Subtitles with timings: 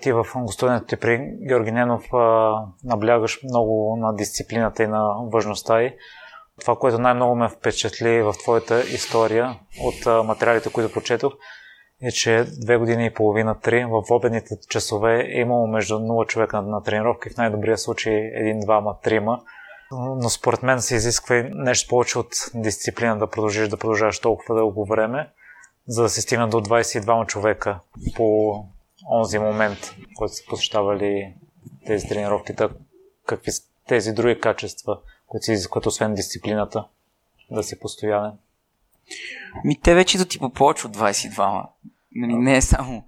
[0.00, 2.04] Ти в гостуването ти при Георги Ненов
[2.84, 5.94] наблягаш много на дисциплината и на важността и
[6.60, 11.32] това, което най-много ме впечатли в твоята история от материалите, които прочетох,
[12.02, 16.62] е, че две години и половина, три, в обедните часове е имало между 0 човека
[16.62, 19.40] на, тренировка и в най-добрия случай един, двама, трима.
[19.92, 24.84] Но според мен се изисква нещо повече от дисциплина да продължиш да продължаваш толкова дълго
[24.84, 25.30] време,
[25.86, 27.78] за да се стигна до 22 човека
[28.16, 28.54] по
[29.10, 29.78] онзи момент,
[30.16, 31.34] който са посещавали
[31.86, 32.52] тези тренировки.
[33.26, 36.84] какви са тези други качества, които се изискват освен дисциплината,
[37.50, 38.32] да си постоянен?
[39.64, 41.66] Ми те вече да ти по повече от 22
[42.14, 43.04] Нали, не е само...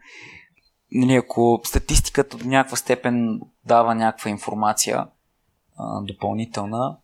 [0.92, 5.06] Нали, ако статистиката до някаква степен дава някаква информация
[5.78, 6.96] а, допълнителна,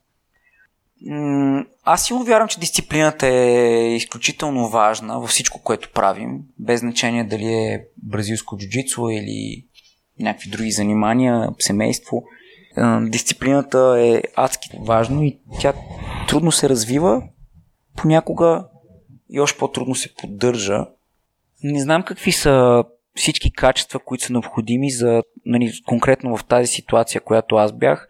[1.85, 7.53] аз силно вярвам, че дисциплината е изключително важна във всичко, което правим, без значение дали
[7.53, 9.65] е бразилско джуджицу или
[10.21, 12.23] някакви други занимания, семейство.
[13.03, 15.73] Дисциплината е адски важно и тя
[16.29, 17.23] трудно се развива,
[17.97, 18.65] понякога
[19.31, 20.87] и още по-трудно се поддържа.
[21.63, 27.21] Не знам какви са всички качества, които са необходими за, нали, конкретно в тази ситуация,
[27.21, 28.09] която аз бях.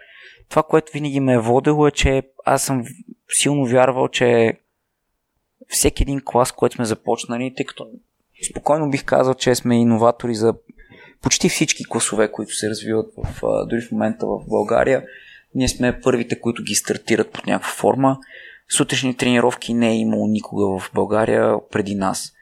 [0.50, 2.22] Това, което винаги ме е водело е, че
[2.54, 2.84] аз съм
[3.28, 4.58] силно вярвал, че
[5.68, 7.86] всеки един клас, който сме започнали, тъй като
[8.50, 10.54] спокойно бих казал, че сме иноватори за
[11.22, 15.04] почти всички класове, които се развиват в, дори в момента в България.
[15.54, 18.18] Ние сме първите, които ги стартират под някаква форма.
[18.70, 22.32] Сутрешни тренировки не е имало никога в България преди нас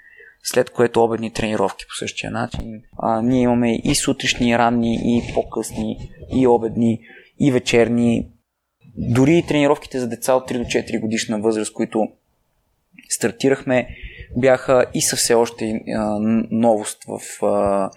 [0.46, 2.82] след което обедни тренировки по същия начин.
[2.98, 7.00] А, ние имаме и сутрешни, ранни, и по-късни, и обедни,
[7.40, 8.28] и вечерни.
[8.97, 12.08] Дори тренировките за деца от 3 до 4 годишна възраст, които
[13.08, 13.89] стартирахме,
[14.36, 16.19] бяха и са все още а,
[16.50, 17.91] новост в а,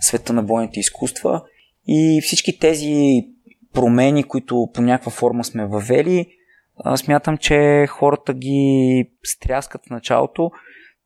[0.00, 1.42] света на бойните изкуства.
[1.88, 3.26] И всички тези
[3.72, 6.26] промени, които по някаква форма сме въвели,
[6.76, 10.50] а, смятам, че хората ги стряскат в началото,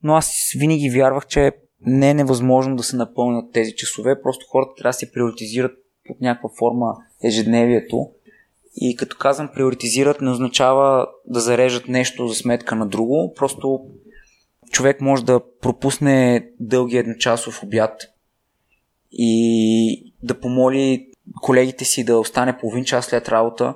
[0.02, 1.52] но аз винаги вярвах, че
[1.86, 5.72] не е невъзможно да се напълнят тези часове, просто хората трябва да се приоритизират
[6.06, 6.94] под някаква форма
[7.24, 8.10] ежедневието.
[8.76, 13.80] И като казвам приоритизират, не означава да зарежат нещо за сметка на друго, просто
[14.70, 18.02] човек може да пропусне дълги едночасов обяд
[19.12, 21.06] и да помоли
[21.42, 23.74] колегите си да остане половин час след работа,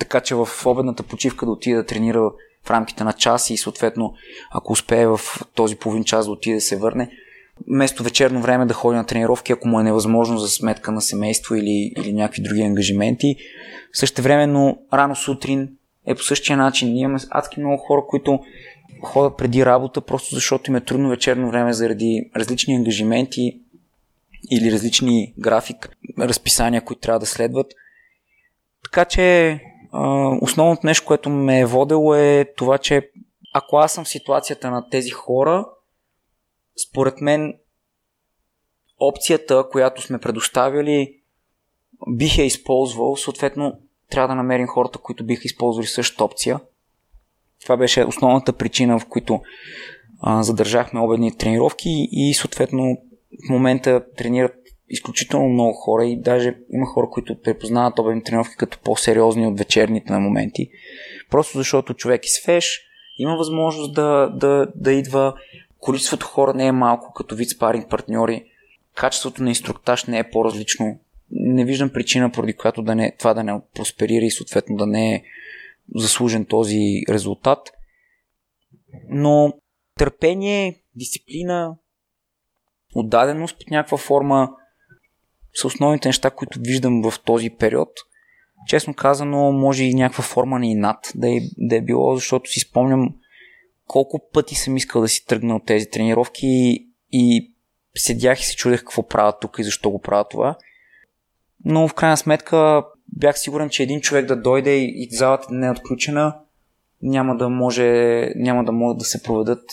[0.00, 2.30] така че в обедната почивка да отиде да тренира
[2.64, 4.14] в рамките на час и съответно,
[4.50, 5.20] ако успее в
[5.54, 7.10] този половин час да отиде да се върне,
[7.70, 11.54] вместо вечерно време да ходи на тренировки, ако му е невъзможно за сметка на семейство
[11.54, 13.36] или, или някакви други ангажименти.
[13.92, 15.68] Също времено, рано сутрин
[16.06, 16.88] е по същия начин.
[16.92, 18.40] Ние имаме адски много хора, които
[19.02, 23.60] ходят преди работа, просто защото им е трудно вечерно време заради различни ангажименти
[24.50, 27.66] или различни график, разписания, които трябва да следват.
[28.84, 29.58] Така че
[30.40, 33.10] основното нещо, което ме е водело е това, че
[33.54, 35.66] ако аз съм в ситуацията на тези хора,
[36.88, 37.54] според мен
[38.98, 41.14] опцията, която сме предоставили,
[42.08, 43.16] бих я използвал.
[43.16, 43.80] Съответно,
[44.10, 46.60] трябва да намерим хората, които биха използвали същата опция.
[47.62, 49.40] Това беше основната причина, в които
[50.20, 52.96] а, задържахме обедни тренировки и съответно
[53.46, 54.54] в момента тренират
[54.88, 60.12] изключително много хора и даже има хора, които препознават обедни тренировки като по-сериозни от вечерните
[60.12, 60.70] на моменти.
[61.30, 62.80] Просто защото човек е свеж,
[63.18, 65.34] има възможност да, да, да идва.
[65.80, 68.44] Количеството хора не е малко като вид спаринг партньори.
[68.94, 71.00] Качеството на инструктаж не е по-различно.
[71.30, 75.14] Не виждам причина, поради която да не, това да не просперира и съответно да не
[75.14, 75.22] е
[75.94, 77.70] заслужен този резултат.
[79.08, 79.52] Но
[79.98, 81.76] търпение, дисциплина,
[82.94, 84.50] отдаденост под някаква форма
[85.54, 87.88] са основните неща, които виждам в този период.
[88.66, 92.60] Честно казано, може и някаква форма на инат да е, да е било, защото си
[92.60, 93.14] спомням
[93.88, 97.52] колко пъти съм искал да си тръгна от тези тренировки и, и
[97.96, 100.56] седях и се чудех какво правя тук и защо го правя това.
[101.64, 102.84] Но в крайна сметка
[103.16, 106.36] бях сигурен, че един човек да дойде и, и залата не е отключена,
[107.02, 107.84] няма да може,
[108.36, 109.64] няма да могат да се проведат.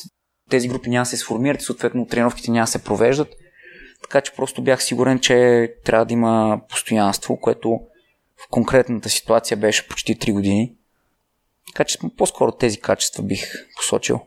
[0.50, 3.28] Тези групи няма да се сформират и съответно тренировките няма да се провеждат.
[4.02, 7.70] Така че просто бях сигурен, че трябва да има постоянство, което
[8.38, 10.76] в конкретната ситуация беше почти 3 години.
[11.84, 13.44] Че по-скоро тези качества бих
[13.78, 14.20] посочил.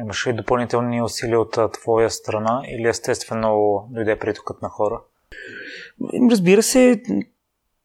[0.00, 5.00] Имаш ли допълнителни усилия от твоя страна или естествено дойде притокът на хора?
[6.30, 7.02] Разбира се,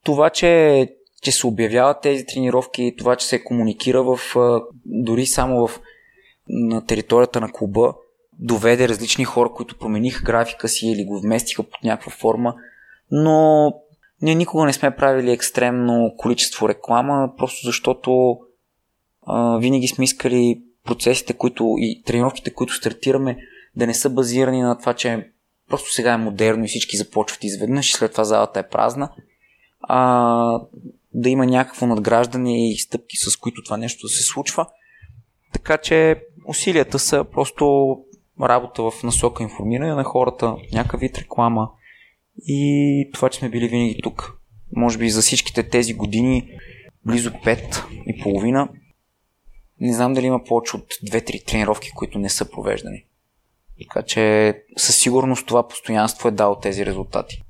[0.04, 0.88] това, че,
[1.22, 4.18] че се обявяват тези тренировки, това, че се комуникира в,
[4.84, 5.80] дори само в,
[6.48, 7.94] на територията на клуба,
[8.38, 12.54] доведе различни хора, които промениха графика си или го вместиха под някаква форма,
[13.10, 13.66] но
[14.22, 18.38] ние никога не сме правили екстремно количество реклама, просто защото
[19.60, 23.38] винаги сме искали процесите, които и тренировките, които стартираме,
[23.76, 25.30] да не са базирани на това, че
[25.68, 29.10] просто сега е модерно и всички започват изведнъж и след това залата е празна,
[29.80, 30.60] а
[31.14, 34.66] да има някакво надграждане и стъпки, с които това нещо да се случва.
[35.52, 37.96] Така че усилията са просто
[38.42, 41.70] работа в насока информиране на хората, някакъв вид реклама
[42.46, 44.36] и това, че сме били винаги тук.
[44.76, 46.48] Може би за всичките тези години,
[47.06, 48.68] близо 5 и половина,
[49.80, 53.04] не знам дали има повече от 2-3 тренировки, които не са провеждани.
[53.82, 57.42] Така че със сигурност това постоянство е дало тези резултати.